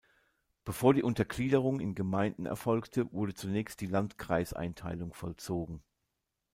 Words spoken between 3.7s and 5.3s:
die Landkreis-Einteilung